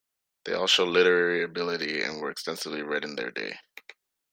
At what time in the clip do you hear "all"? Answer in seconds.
0.53-0.65